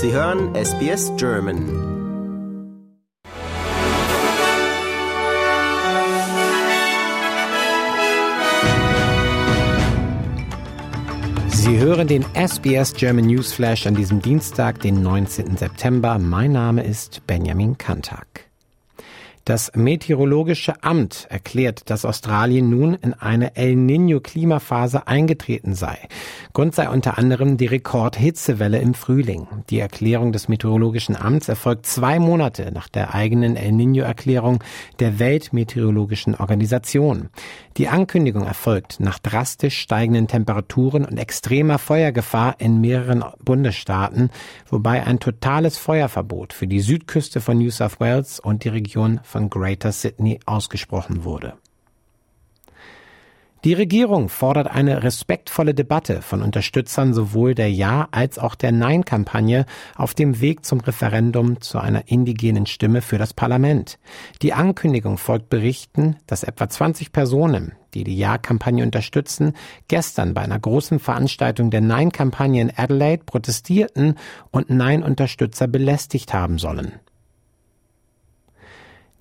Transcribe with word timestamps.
Sie 0.00 0.12
hören 0.12 0.54
SBS 0.54 1.10
German. 1.16 1.58
Sie 11.50 11.78
hören 11.80 12.06
den 12.06 12.24
SBS 12.36 12.94
German 12.94 13.26
Newsflash 13.26 13.88
an 13.88 13.96
diesem 13.96 14.22
Dienstag, 14.22 14.80
den 14.82 15.02
19. 15.02 15.56
September. 15.56 16.20
Mein 16.20 16.52
Name 16.52 16.84
ist 16.84 17.26
Benjamin 17.26 17.76
Kantak. 17.76 18.47
Das 19.48 19.72
Meteorologische 19.74 20.82
Amt 20.82 21.26
erklärt, 21.30 21.88
dass 21.88 22.04
Australien 22.04 22.68
nun 22.68 22.92
in 22.92 23.14
eine 23.14 23.56
El 23.56 23.76
Niño-Klimaphase 23.76 25.06
eingetreten 25.06 25.74
sei. 25.74 25.96
Grund 26.52 26.74
sei 26.74 26.90
unter 26.90 27.16
anderem 27.16 27.56
die 27.56 27.64
Rekordhitzewelle 27.64 28.78
im 28.78 28.92
Frühling. 28.92 29.48
Die 29.70 29.78
Erklärung 29.78 30.32
des 30.32 30.48
Meteorologischen 30.48 31.16
Amts 31.16 31.48
erfolgt 31.48 31.86
zwei 31.86 32.18
Monate 32.18 32.72
nach 32.74 32.90
der 32.90 33.14
eigenen 33.14 33.56
El 33.56 33.72
Niño-Erklärung 33.72 34.62
der 34.98 35.18
Weltmeteorologischen 35.18 36.34
Organisation. 36.34 37.30
Die 37.78 37.88
Ankündigung 37.88 38.44
erfolgt 38.44 39.00
nach 39.00 39.18
drastisch 39.18 39.78
steigenden 39.78 40.26
Temperaturen 40.26 41.06
und 41.06 41.16
extremer 41.16 41.78
Feuergefahr 41.78 42.56
in 42.58 42.82
mehreren 42.82 43.24
Bundesstaaten, 43.42 44.28
wobei 44.68 45.06
ein 45.06 45.20
totales 45.20 45.78
Feuerverbot 45.78 46.52
für 46.52 46.66
die 46.66 46.80
Südküste 46.80 47.40
von 47.40 47.56
New 47.56 47.70
South 47.70 47.98
Wales 47.98 48.40
und 48.40 48.64
die 48.64 48.68
Region 48.68 49.20
von 49.22 49.37
von 49.38 49.50
Greater 49.50 49.92
Sydney 49.92 50.40
ausgesprochen 50.46 51.22
wurde. 51.22 51.54
Die 53.64 53.72
Regierung 53.72 54.28
fordert 54.28 54.68
eine 54.68 55.04
respektvolle 55.04 55.74
Debatte 55.74 56.22
von 56.22 56.42
Unterstützern 56.42 57.14
sowohl 57.14 57.54
der 57.54 57.70
Ja- 57.72 58.08
als 58.10 58.38
auch 58.38 58.56
der 58.56 58.72
Nein-Kampagne 58.72 59.64
auf 59.94 60.14
dem 60.14 60.40
Weg 60.40 60.64
zum 60.64 60.80
Referendum 60.80 61.60
zu 61.60 61.78
einer 61.78 62.08
indigenen 62.08 62.66
Stimme 62.66 63.00
für 63.00 63.18
das 63.18 63.32
Parlament. 63.32 63.98
Die 64.42 64.52
Ankündigung 64.52 65.18
folgt 65.18 65.50
Berichten, 65.50 66.16
dass 66.26 66.42
etwa 66.42 66.68
20 66.68 67.12
Personen, 67.12 67.72
die 67.94 68.02
die 68.02 68.16
Ja-Kampagne 68.16 68.82
unterstützen, 68.82 69.54
gestern 69.86 70.34
bei 70.34 70.42
einer 70.42 70.58
großen 70.58 70.98
Veranstaltung 70.98 71.70
der 71.70 71.80
Nein-Kampagne 71.80 72.62
in 72.62 72.72
Adelaide 72.76 73.22
protestierten 73.24 74.16
und 74.50 74.70
Nein-Unterstützer 74.70 75.68
belästigt 75.68 76.32
haben 76.32 76.58
sollen. 76.58 76.92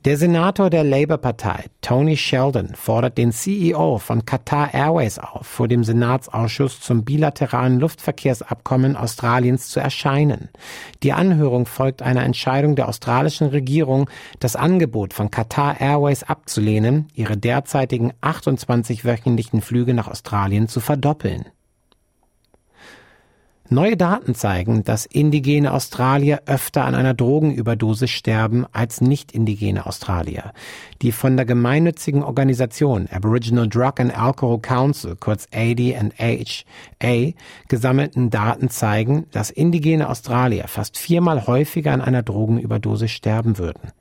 Der 0.08 0.16
Senator 0.16 0.70
der 0.70 0.86
Labour-Partei, 0.86 1.66
Tony 1.82 2.16
Sheldon, 2.16 2.74
fordert 2.76 3.18
den 3.18 3.34
CEO 3.34 3.98
von 3.98 4.24
Qatar 4.24 4.74
Airways 4.74 5.20
auf, 5.20 5.46
vor 5.46 5.68
dem 5.68 5.84
Senatsausschuss 5.84 6.80
zum 6.80 7.04
bilateralen 7.04 7.78
Luftverkehrsabkommen 7.82 8.96
Australiens 8.96 9.68
zu 9.68 9.82
erscheinen. 9.82 10.48
Die 11.04 11.12
Anhörung 11.12 11.66
folgt 11.66 12.02
einer 12.02 12.24
Entscheidung 12.24 12.78
der 12.78 12.88
australischen 12.88 13.48
Regierung, 13.48 14.10
das 14.40 14.56
Angebot 14.56 15.14
von 15.14 15.30
Qatar 15.30 15.82
Airways 15.82 16.24
abzulehnen, 16.24 17.10
ihre 17.14 17.36
derzeitigen 17.36 18.14
28 18.22 19.04
wöchentlichen 19.04 19.62
Flüge 19.62 19.94
nach 19.94 20.08
Australien 20.08 20.70
zu 20.70 20.80
verdoppeln. 20.80 21.48
Neue 23.70 23.98
Daten 23.98 24.34
zeigen, 24.34 24.86
dass 24.86 25.06
indigene 25.06 25.74
Australier 25.74 26.44
öfter 26.46 26.86
an 26.86 26.96
einer 26.96 27.14
Drogenüberdosis 27.14 28.10
sterben 28.10 28.66
als 28.72 29.02
nicht-indigene 29.02 29.86
Australier. 29.86 30.54
Die 31.02 31.12
von 31.12 31.36
der 31.36 31.46
gemeinnützigen 31.46 32.24
Organisation 32.24 33.10
Aboriginal 33.12 33.68
Drug 33.68 34.00
and 34.00 34.18
Alcohol 34.18 34.60
Council, 34.62 35.18
kurz 35.20 35.50
AD&HA, 35.54 37.34
gesammelten 37.68 38.30
Daten 38.30 38.70
zeigen, 38.70 39.26
dass 39.32 39.50
indigene 39.50 40.08
Australier 40.08 40.70
fast 40.70 40.98
viermal 40.98 41.46
häufiger 41.46 41.92
an 41.92 42.00
einer 42.00 42.24
Drogenüberdosis 42.24 43.12
sterben 43.12 43.58
würden. 43.58 43.92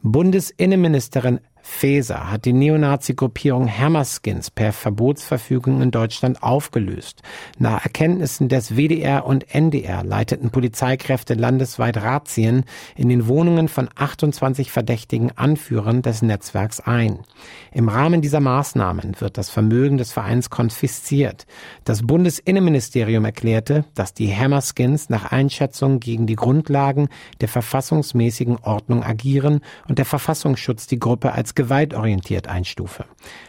Bundesinnenministerin 0.00 1.40
Faeser 1.62 2.30
hat 2.30 2.44
die 2.44 2.52
Neonazi-Gruppierung 2.52 3.70
Hammerskins 3.70 4.50
per 4.50 4.72
Verbotsverfügung 4.72 5.80
in 5.80 5.92
Deutschland 5.92 6.42
aufgelöst. 6.42 7.22
Nach 7.58 7.84
Erkenntnissen 7.84 8.48
des 8.48 8.76
WDR 8.76 9.24
und 9.24 9.54
NDR 9.54 10.02
leiteten 10.02 10.50
Polizeikräfte 10.50 11.34
landesweit 11.34 11.98
Razzien 11.98 12.64
in 12.96 13.08
den 13.08 13.28
Wohnungen 13.28 13.68
von 13.68 13.88
28 13.94 14.72
verdächtigen 14.72 15.30
Anführern 15.36 16.02
des 16.02 16.22
Netzwerks 16.22 16.80
ein. 16.80 17.20
Im 17.72 17.88
Rahmen 17.88 18.22
dieser 18.22 18.40
Maßnahmen 18.40 19.20
wird 19.20 19.38
das 19.38 19.48
Vermögen 19.48 19.98
des 19.98 20.12
Vereins 20.12 20.50
konfisziert. 20.50 21.46
Das 21.84 22.02
Bundesinnenministerium 22.02 23.24
erklärte, 23.24 23.84
dass 23.94 24.14
die 24.14 24.34
Hammerskins 24.34 25.08
nach 25.10 25.30
Einschätzung 25.30 26.00
gegen 26.00 26.26
die 26.26 26.36
Grundlagen 26.36 27.08
der 27.40 27.48
verfassungsmäßigen 27.48 28.58
Ordnung 28.62 29.04
agieren 29.04 29.60
und 29.88 29.98
der 29.98 30.06
Verfassungsschutz 30.06 30.88
die 30.88 30.98
Gruppe 30.98 31.32
als 31.32 31.51
gewaltorientiert 31.54 32.48
einstufe. 32.48 33.04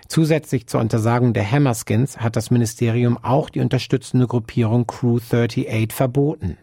Zusätzlich 0.07 0.67
zur 0.67 0.81
Untersagung 0.81 1.33
der 1.33 1.49
Hammerskins 1.49 2.19
hat 2.19 2.35
das 2.35 2.51
Ministerium 2.51 3.17
auch 3.21 3.49
die 3.49 3.59
unterstützende 3.59 4.27
Gruppierung 4.27 4.87
Crew 4.87 5.17
38 5.17 5.91
verboten. 5.91 6.57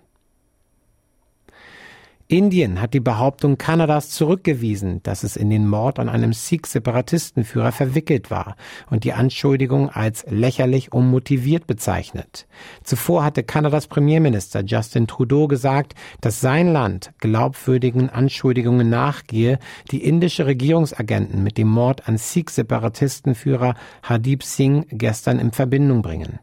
Indien 2.31 2.81
hat 2.81 2.95
die 2.95 3.01
Behauptung 3.01 3.59
Kanadas 3.59 4.11
zurückgewiesen, 4.11 5.03
dass 5.03 5.25
es 5.25 5.37
in 5.37 5.51
den 5.51 5.67
Mord 5.67 5.99
an 5.99 6.09
einem 6.09 6.33
Sikh-Separatistenführer 6.33 7.73
verwickelt 7.73 8.31
war 8.31 8.55
und 8.89 9.03
die 9.03 9.13
Anschuldigung 9.13 9.91
als 9.91 10.25
lächerlich 10.29 10.93
unmotiviert 10.93 11.67
bezeichnet. 11.67 12.47
Zuvor 12.85 13.25
hatte 13.25 13.43
Kanadas 13.43 13.89
Premierminister 13.89 14.63
Justin 14.65 15.09
Trudeau 15.09 15.49
gesagt, 15.49 15.97
dass 16.21 16.41
sein 16.41 16.73
Land 16.73 17.11
glaubwürdigen 17.19 18.11
Anschuldigungen 18.11 18.89
nachgehe, 18.89 19.59
die 19.91 20.05
indische 20.05 20.47
Regierungsagenten 20.47 21.43
mit 21.43 21.59
dem 21.59 21.67
Mord 21.67 22.09
an 22.09 22.17
Sikh-Separatistenführer 22.17 23.75
Hadib 24.05 24.45
Singh 24.45 24.87
gestern 24.93 25.41
in 25.41 25.51
Verbindung 25.51 26.03
bringen. 26.03 26.39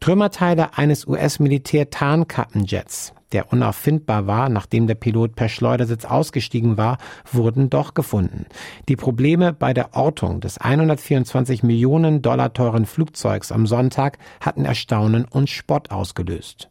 Trümmerteile 0.00 0.76
eines 0.76 1.06
US-Militär-Tarnkappenjets 1.06 3.12
der 3.32 3.52
unauffindbar 3.52 4.26
war, 4.26 4.48
nachdem 4.48 4.86
der 4.86 4.94
Pilot 4.94 5.34
per 5.34 5.48
Schleudersitz 5.48 6.04
ausgestiegen 6.04 6.76
war, 6.76 6.98
wurden 7.30 7.70
doch 7.70 7.94
gefunden. 7.94 8.46
Die 8.88 8.96
Probleme 8.96 9.52
bei 9.52 9.74
der 9.74 9.94
Ortung 9.94 10.40
des 10.40 10.58
124 10.58 11.62
Millionen 11.62 12.22
Dollar 12.22 12.52
teuren 12.52 12.86
Flugzeugs 12.86 13.52
am 13.52 13.66
Sonntag 13.66 14.18
hatten 14.40 14.64
Erstaunen 14.64 15.24
und 15.24 15.50
Spott 15.50 15.90
ausgelöst. 15.90 16.70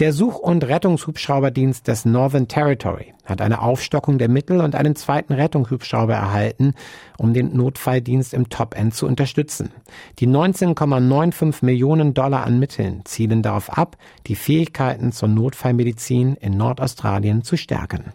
Der 0.00 0.12
Such- 0.12 0.40
und 0.40 0.64
Rettungshubschrauberdienst 0.64 1.86
des 1.86 2.04
Northern 2.04 2.48
Territory 2.48 3.14
hat 3.24 3.40
eine 3.40 3.62
Aufstockung 3.62 4.18
der 4.18 4.28
Mittel 4.28 4.60
und 4.60 4.74
einen 4.74 4.96
zweiten 4.96 5.32
Rettungshubschrauber 5.32 6.14
erhalten, 6.14 6.74
um 7.16 7.32
den 7.32 7.56
Notfalldienst 7.56 8.34
im 8.34 8.48
Top-End 8.48 8.92
zu 8.92 9.06
unterstützen. 9.06 9.70
Die 10.18 10.26
19,95 10.26 11.64
Millionen 11.64 12.12
Dollar 12.12 12.44
an 12.44 12.58
Mitteln 12.58 13.02
zielen 13.04 13.42
darauf 13.42 13.70
ab, 13.70 13.96
die 14.26 14.34
Fähigkeiten 14.34 15.12
zur 15.12 15.28
Notfallmedizin 15.28 16.34
in 16.40 16.56
Nordaustralien 16.56 17.44
zu 17.44 17.56
stärken. 17.56 18.14